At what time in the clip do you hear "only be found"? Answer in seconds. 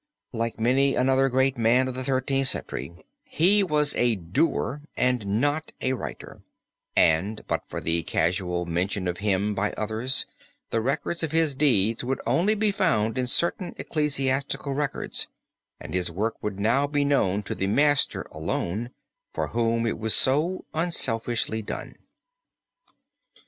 12.25-13.15